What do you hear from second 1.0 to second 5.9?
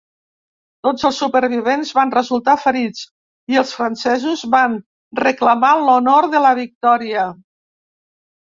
els supervivents van resultar ferits, i els francesos van reclamar